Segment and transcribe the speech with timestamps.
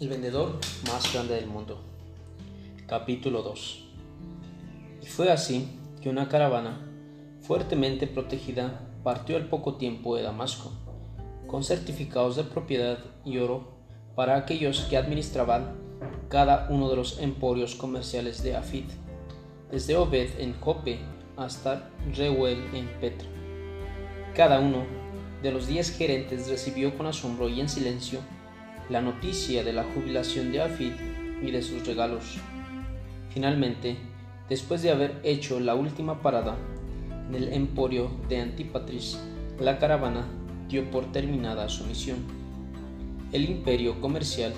[0.00, 1.80] El vendedor más grande del mundo.
[2.86, 3.84] Capítulo 2.
[5.02, 6.86] Y fue así que una caravana,
[7.40, 10.70] fuertemente protegida, partió al poco tiempo de Damasco,
[11.48, 13.72] con certificados de propiedad y oro
[14.14, 15.74] para aquellos que administraban
[16.28, 18.84] cada uno de los emporios comerciales de Afid,
[19.72, 21.00] desde Obed en Jope
[21.36, 23.26] hasta Reuel en Petra.
[24.36, 24.84] Cada uno
[25.42, 28.20] de los diez gerentes recibió con asombro y en silencio
[28.88, 30.92] la noticia de la jubilación de Afid
[31.42, 32.38] y de sus regalos.
[33.30, 33.96] Finalmente,
[34.48, 36.56] después de haber hecho la última parada
[37.28, 39.20] en el emporio de Antípatris,
[39.60, 40.26] la caravana
[40.68, 42.18] dio por terminada su misión.
[43.32, 44.54] El imperio comercial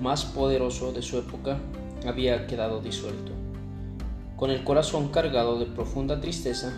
[0.00, 1.58] más poderoso de su época
[2.06, 3.32] había quedado disuelto.
[4.36, 6.72] Con el corazón cargado de profunda tristeza,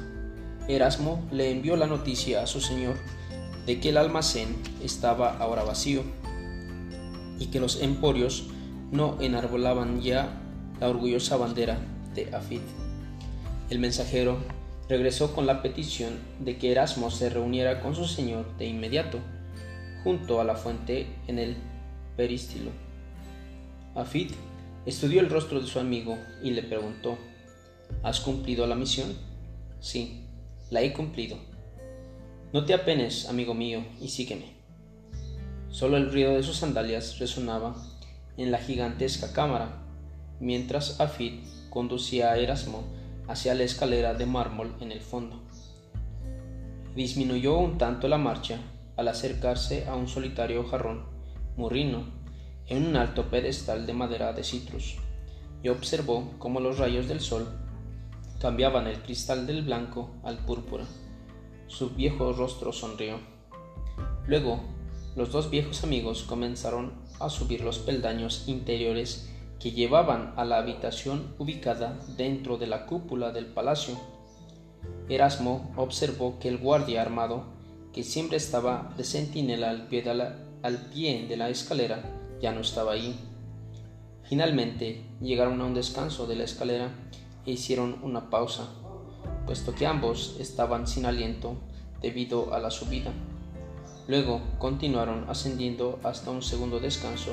[0.68, 2.96] Erasmo le envió la noticia a su señor
[3.66, 6.02] de que el almacén estaba ahora vacío
[7.38, 8.44] y que los emporios
[8.90, 10.40] no enarbolaban ya
[10.80, 11.78] la orgullosa bandera
[12.14, 12.60] de Afid.
[13.70, 14.38] El mensajero
[14.88, 19.18] regresó con la petición de que Erasmo se reuniera con su señor de inmediato,
[20.02, 21.56] junto a la fuente en el
[22.16, 22.70] perístilo.
[23.94, 24.32] Afid
[24.86, 27.16] estudió el rostro de su amigo y le preguntó,
[28.02, 29.16] ¿Has cumplido la misión?
[29.80, 30.24] Sí,
[30.70, 31.36] la he cumplido.
[32.52, 34.63] No te apenes, amigo mío, y sígueme.
[35.74, 37.74] Solo el ruido de sus sandalias resonaba
[38.36, 39.82] en la gigantesca cámara,
[40.38, 42.84] mientras Afid conducía a Erasmo
[43.26, 45.42] hacia la escalera de mármol en el fondo.
[46.94, 48.60] Disminuyó un tanto la marcha
[48.96, 51.06] al acercarse a un solitario jarrón
[51.56, 52.04] murrino
[52.68, 54.98] en un alto pedestal de madera de citrus
[55.64, 57.48] y observó cómo los rayos del sol
[58.38, 60.84] cambiaban el cristal del blanco al púrpura.
[61.66, 63.18] Su viejo rostro sonrió.
[64.28, 64.73] Luego
[65.16, 69.30] los dos viejos amigos comenzaron a subir los peldaños interiores
[69.60, 73.96] que llevaban a la habitación ubicada dentro de la cúpula del palacio.
[75.08, 77.44] Erasmo observó que el guardia armado,
[77.92, 82.02] que siempre estaba de centinela al pie de la, al pie de la escalera,
[82.40, 83.14] ya no estaba ahí.
[84.24, 86.90] Finalmente llegaron a un descanso de la escalera
[87.46, 88.68] e hicieron una pausa,
[89.46, 91.54] puesto que ambos estaban sin aliento
[92.02, 93.12] debido a la subida.
[94.06, 97.32] Luego continuaron ascendiendo hasta un segundo descanso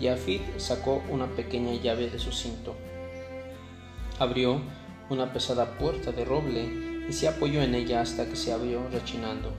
[0.00, 2.74] y Afid sacó una pequeña llave de su cinto.
[4.18, 4.60] Abrió
[5.10, 9.50] una pesada puerta de roble y se apoyó en ella hasta que se abrió rechinando.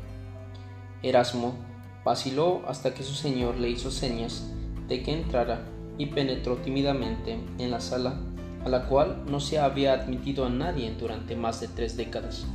[1.04, 1.56] Erasmo
[2.04, 4.50] vaciló hasta que su señor le hizo señas
[4.88, 5.68] de que entrara
[5.98, 8.20] y penetró tímidamente en la sala
[8.64, 12.46] a la cual no se había admitido a nadie durante más de tres décadas.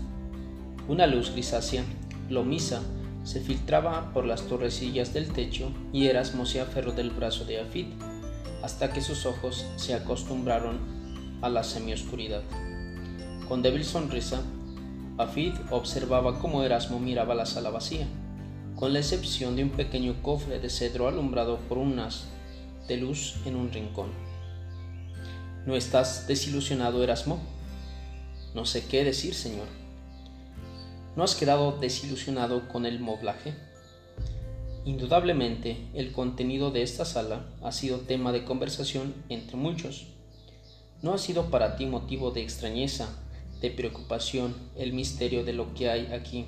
[0.89, 1.85] Una luz grisácea,
[2.29, 2.83] lomisa,
[3.31, 7.87] se filtraba por las torrecillas del techo y Erasmo se aferró del brazo de Afid
[8.61, 10.81] hasta que sus ojos se acostumbraron
[11.41, 12.43] a la semioscuridad.
[13.47, 14.43] Con débil sonrisa,
[15.17, 18.09] Afid observaba cómo Erasmo miraba la sala vacía,
[18.75, 22.25] con la excepción de un pequeño cofre de cedro alumbrado por un haz
[22.89, 24.11] de luz en un rincón.
[25.67, 27.39] ¿No estás desilusionado, Erasmo?
[28.57, 29.80] No sé qué decir, señor.
[31.21, 33.53] ¿No has quedado desilusionado con el moblaje?
[34.87, 40.07] Indudablemente, el contenido de esta sala ha sido tema de conversación entre muchos.
[41.03, 43.11] ¿No ha sido para ti motivo de extrañeza,
[43.61, 46.47] de preocupación, el misterio de lo que hay aquí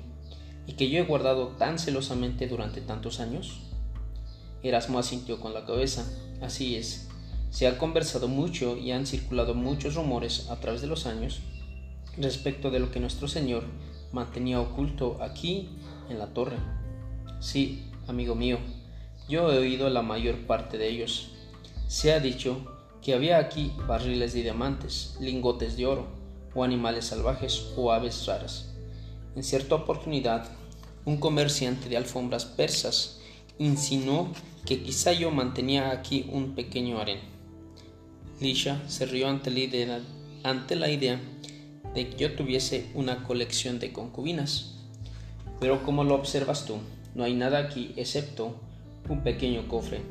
[0.65, 3.59] y que yo he guardado tan celosamente durante tantos años?
[4.63, 6.03] Erasmo asintió con la cabeza.
[6.41, 7.09] Así es.
[7.51, 11.41] Se ha conversado mucho y han circulado muchos rumores a través de los años
[12.17, 13.65] respecto de lo que nuestro Señor
[14.13, 15.69] mantenía oculto aquí
[16.09, 16.55] en la torre.
[17.41, 18.59] Sí, amigo mío,
[19.27, 21.31] yo he oído la mayor parte de ellos.
[21.87, 22.57] Se ha dicho
[23.01, 26.07] que había aquí barriles de diamantes, lingotes de oro,
[26.55, 28.69] o animales salvajes o aves raras.
[29.35, 30.47] En cierta oportunidad,
[31.03, 33.19] un comerciante de alfombras persas
[33.57, 34.29] insinuó
[34.65, 37.19] que quizá yo mantenía aquí un pequeño harén.
[38.39, 39.99] Lisha se rió ante la idea,
[40.43, 41.19] ante la idea
[41.93, 44.75] de que yo tuviese una colección de concubinas.
[45.59, 46.77] Pero como lo observas tú,
[47.15, 48.55] no hay nada aquí excepto
[49.09, 50.01] un pequeño cofre.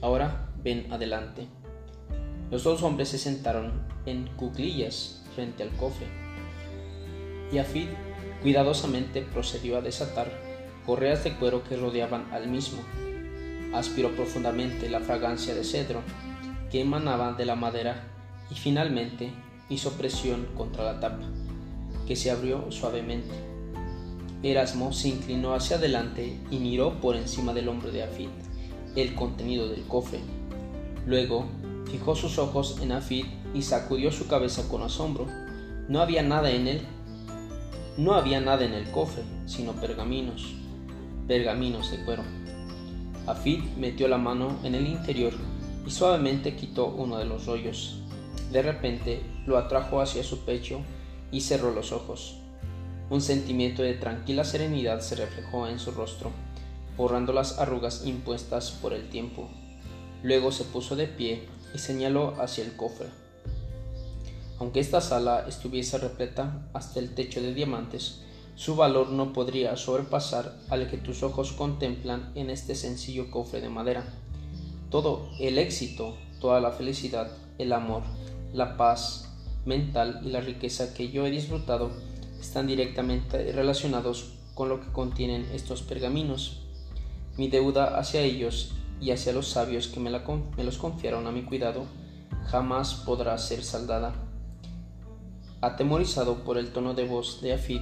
[0.00, 1.46] Ahora ven adelante.
[2.50, 3.72] Los dos hombres se sentaron
[4.06, 6.06] en cuclillas frente al cofre.
[7.52, 7.88] Y Afid
[8.42, 10.30] cuidadosamente procedió a desatar
[10.86, 12.78] correas de cuero que rodeaban al mismo.
[13.74, 16.02] Aspiró profundamente la fragancia de cedro
[16.70, 18.04] que emanaba de la madera
[18.50, 19.30] y finalmente
[19.68, 21.24] hizo presión contra la tapa,
[22.06, 23.34] que se abrió suavemente.
[24.42, 28.28] Erasmo se inclinó hacia adelante y miró por encima del hombro de Afid
[28.96, 30.20] el contenido del cofre.
[31.06, 31.44] Luego
[31.90, 35.26] fijó sus ojos en Afid y sacudió su cabeza con asombro.
[35.88, 36.80] No había nada en él.
[37.96, 40.54] No había nada en el cofre, sino pergaminos,
[41.26, 42.22] pergaminos de cuero.
[43.26, 45.32] Afid metió la mano en el interior
[45.86, 48.02] y suavemente quitó uno de los rollos.
[48.56, 50.80] De repente lo atrajo hacia su pecho
[51.30, 52.38] y cerró los ojos.
[53.10, 56.30] Un sentimiento de tranquila serenidad se reflejó en su rostro,
[56.96, 59.50] borrando las arrugas impuestas por el tiempo.
[60.22, 63.08] Luego se puso de pie y señaló hacia el cofre.
[64.58, 68.22] Aunque esta sala estuviese repleta hasta el techo de diamantes,
[68.54, 73.68] su valor no podría sobrepasar al que tus ojos contemplan en este sencillo cofre de
[73.68, 74.14] madera.
[74.88, 78.02] Todo el éxito, toda la felicidad, el amor,
[78.52, 79.32] la paz
[79.64, 81.90] mental y la riqueza que yo he disfrutado
[82.40, 86.62] están directamente relacionados con lo que contienen estos pergaminos.
[87.36, 91.84] Mi deuda hacia ellos y hacia los sabios que me, los confiaron a mi cuidado
[92.46, 94.14] jamás podrá ser saldada.
[95.60, 97.80] Atemorizado por el tono de voz de Afid,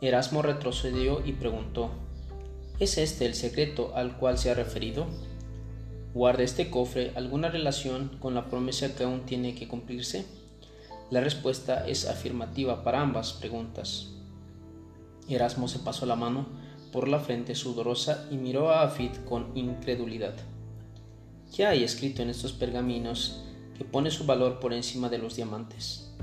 [0.00, 1.90] Erasmo retrocedió y preguntó
[2.78, 5.06] ¿Es este el secreto al cual se ha referido?
[6.16, 10.24] ¿Guarda este cofre alguna relación con la promesa que aún tiene que cumplirse?
[11.10, 14.14] La respuesta es afirmativa para ambas preguntas.
[15.28, 16.46] Erasmo se pasó la mano
[16.90, 20.32] por la frente sudorosa y miró a Afid con incredulidad.
[21.54, 23.42] ¿Qué hay escrito en estos pergaminos
[23.76, 26.14] que pone su valor por encima de los diamantes?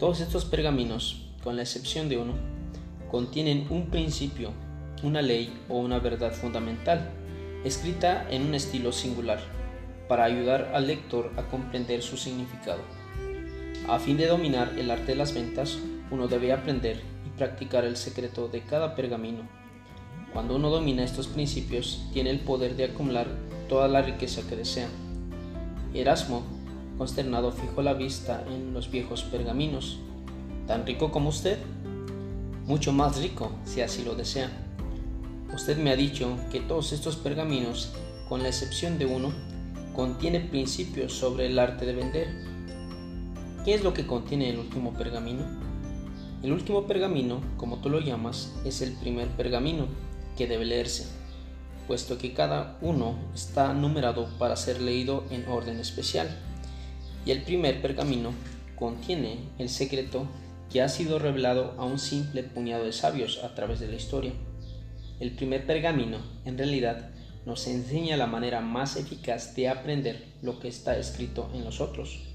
[0.00, 2.34] Todos estos pergaminos, con la excepción de uno,
[3.12, 4.50] contienen un principio,
[5.04, 7.12] una ley o una verdad fundamental,
[7.66, 9.40] escrita en un estilo singular,
[10.08, 12.80] para ayudar al lector a comprender su significado.
[13.88, 15.78] A fin de dominar el arte de las ventas,
[16.10, 19.42] uno debe aprender y practicar el secreto de cada pergamino.
[20.32, 23.26] Cuando uno domina estos principios, tiene el poder de acumular
[23.68, 24.88] toda la riqueza que desea.
[25.92, 26.44] Erasmo,
[26.98, 29.98] consternado, fijó la vista en los viejos pergaminos.
[30.68, 31.58] ¿Tan rico como usted?
[32.64, 34.65] Mucho más rico, si así lo desea.
[35.54, 37.92] Usted me ha dicho que todos estos pergaminos,
[38.28, 39.32] con la excepción de uno,
[39.94, 42.56] contienen principios sobre el arte de vender
[43.66, 45.42] ¿Qué es lo que contiene el último pergamino?
[46.44, 49.88] El último pergamino, como tú lo llamas, es el primer pergamino
[50.38, 51.08] que debe leerse,
[51.88, 56.28] puesto que cada uno está numerado para ser leído en orden especial.
[57.24, 58.30] Y el primer pergamino
[58.76, 60.28] contiene el secreto
[60.70, 64.32] que ha sido revelado a un simple puñado de sabios a través de la historia.
[65.20, 67.10] El primer pergamino, en realidad,
[67.44, 72.26] nos enseña la manera más eficaz de aprender lo que está escrito en los otros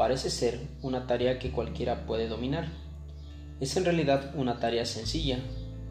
[0.00, 2.68] parece ser una tarea que cualquiera puede dominar.
[3.60, 5.38] Es en realidad una tarea sencilla,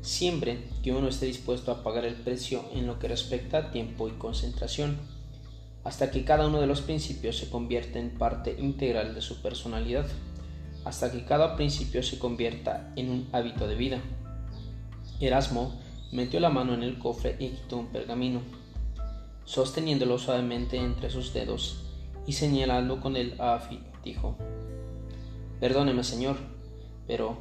[0.01, 4.07] siempre que uno esté dispuesto a pagar el precio en lo que respecta a tiempo
[4.07, 4.97] y concentración,
[5.83, 10.07] hasta que cada uno de los principios se convierta en parte integral de su personalidad,
[10.85, 14.01] hasta que cada principio se convierta en un hábito de vida.
[15.19, 15.79] Erasmo
[16.11, 18.41] metió la mano en el cofre y quitó un pergamino.
[19.45, 21.83] Sosteniéndolo suavemente entre sus dedos
[22.25, 23.59] y señalando con el a
[24.03, 24.35] dijo.
[25.59, 26.37] Perdóneme, señor,
[27.07, 27.37] pero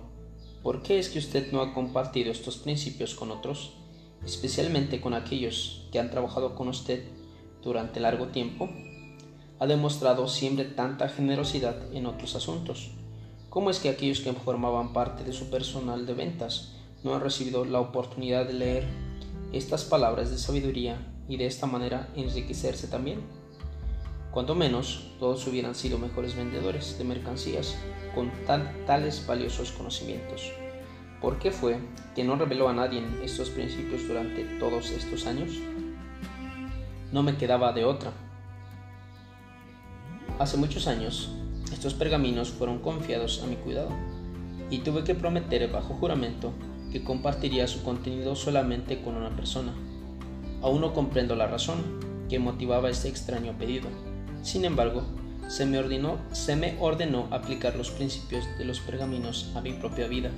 [0.63, 3.75] ¿por qué es que usted no ha compartido estos principios con otros,
[4.25, 7.05] especialmente con aquellos que han trabajado con usted
[7.63, 8.69] durante largo tiempo?
[9.61, 12.91] Ha demostrado siempre tanta generosidad en otros asuntos.
[13.51, 17.65] ¿Cómo es que aquellos que formaban parte de su personal de ventas no han recibido
[17.65, 18.85] la oportunidad de leer
[19.53, 23.21] estas palabras de sabiduría y de esta manera enriquecerse también?
[24.31, 27.77] Cuando menos, todos hubieran sido mejores vendedores de mercancías
[28.15, 28.31] con
[28.87, 30.53] tales valiosos conocimientos.
[31.21, 31.79] ¿Por qué fue
[32.15, 35.53] que no reveló a nadie estos principios durante todos estos años?
[37.11, 38.13] No me quedaba de otra.
[40.39, 41.31] Hace muchos años,
[41.73, 43.91] estos pergaminos fueron confiados a mi cuidado
[44.71, 46.53] y tuve que prometer bajo juramento
[46.93, 49.75] que compartiría su contenido solamente con una persona.
[50.63, 51.79] Aún no comprendo la razón
[52.29, 53.89] que motivaba este extraño pedido
[54.43, 55.03] sin embargo,
[55.49, 55.79] se me,
[56.81, 60.31] ordenó, aplicar los principios de los pergaminos a mi propia vida,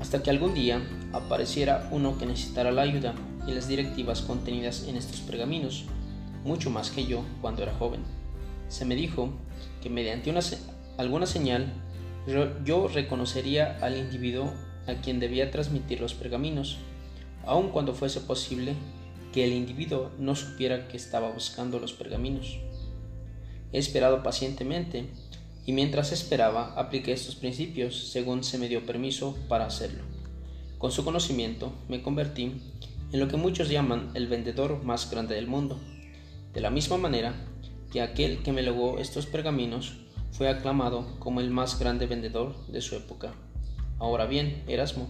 [0.00, 0.82] hasta que algún día
[1.12, 3.14] apareciera uno que necesitara la ayuda
[3.46, 5.84] y las directivas contenidas en estos pergaminos,
[6.44, 8.00] mucho más que yo cuando era joven.
[8.68, 9.30] Se me dijo
[9.82, 10.40] que mediante una,
[10.98, 11.72] alguna señal
[12.64, 14.52] yo reconocería al individuo
[14.86, 16.78] a quien debía transmitir los pergaminos,
[17.44, 18.74] aun cuando fuese posible
[19.32, 22.58] que el individuo no supiera que estaba buscando los pergaminos.
[23.72, 25.06] He esperado pacientemente
[25.66, 30.02] y mientras esperaba apliqué estos principios según se me dio permiso para hacerlo.
[30.78, 32.54] Con su conocimiento me convertí
[33.12, 35.78] en lo que muchos llaman el vendedor más grande del mundo.
[36.52, 37.34] de la misma manera
[37.92, 39.98] que aquel que me legó estos pergaminos
[40.32, 43.34] fue aclamado como el más grande vendedor de su época.
[44.00, 45.08] Ahora bien, Erasmo,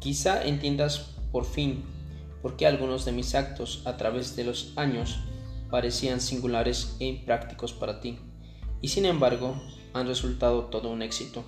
[0.00, 1.84] quizá entiendas por fin
[2.42, 5.20] por qué algunos de mis actos a través de los años
[5.70, 8.18] parecían singulares e imprácticos para ti,
[8.80, 9.54] y sin embargo
[9.94, 11.44] han resultado todo un éxito.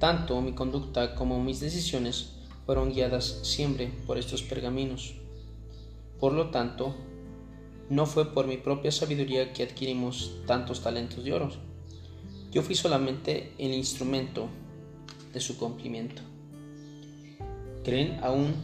[0.00, 5.14] Tanto mi conducta como mis decisiones fueron guiadas siempre por estos pergaminos.
[6.18, 6.94] Por lo tanto,
[7.88, 11.50] no fue por mi propia sabiduría que adquirimos tantos talentos de oro.
[12.50, 14.48] Yo fui solamente el instrumento
[15.34, 16.22] de su cumplimiento.
[17.84, 18.54] ¿Creen aún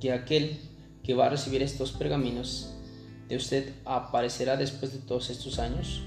[0.00, 0.58] que aquel
[1.02, 2.74] que va a recibir estos pergaminos
[3.28, 6.02] de usted aparecerá después de todos estos años?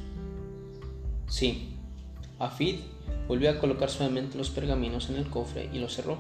[1.27, 1.73] Sí.
[2.38, 2.75] Afid
[3.27, 6.17] volvió a colocar suavemente los pergaminos en el cofre y lo cerró.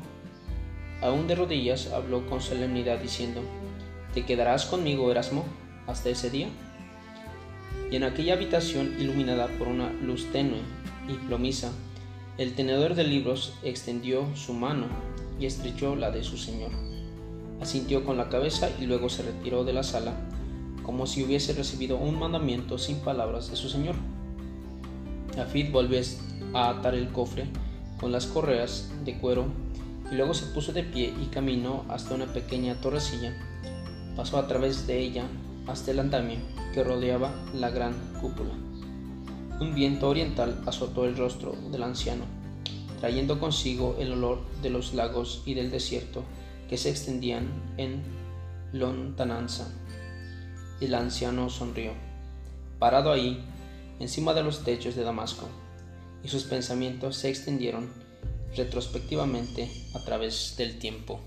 [1.01, 3.41] Aún de rodillas habló con solemnidad diciendo,
[4.13, 5.45] ¿Te quedarás conmigo, Erasmo,
[5.87, 6.47] hasta ese día?
[7.91, 10.59] Y en aquella habitación iluminada por una luz tenue
[11.07, 11.71] y plomiza,
[12.39, 14.85] el tenedor de libros extendió su mano
[15.41, 16.71] y estrechó la de su señor.
[17.59, 20.13] Asintió con la cabeza y luego se retiró de la sala,
[20.83, 23.95] como si hubiese recibido un mandamiento sin palabras de su señor.
[25.37, 25.99] Afid volvió
[26.53, 27.43] a atar el cofre
[27.99, 29.47] con las correas de cuero
[30.09, 33.33] y luego se puso de pie y caminó hasta una pequeña torrecilla.
[34.15, 35.25] Pasó a través de ella
[35.67, 36.37] hasta el andamio
[36.73, 38.68] que rodeaba la gran cúpula.
[39.59, 42.23] Un viento oriental azotó el rostro del anciano,
[42.99, 46.23] trayendo consigo el olor de los lagos y del desierto
[46.69, 47.47] que se extendían
[47.77, 48.01] en
[48.71, 49.67] lontananza.
[50.79, 51.91] El anciano sonrió.
[52.79, 53.43] Parado ahí,
[53.99, 55.47] encima de los techos de Damasco,
[56.23, 57.91] y sus pensamientos se extendieron
[58.55, 61.19] retrospectivamente a través del tiempo.